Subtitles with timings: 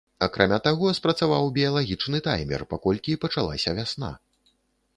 [0.25, 4.11] Акрамя таго, спрацаваў біялагічны таймер, паколькі пачалася вясна.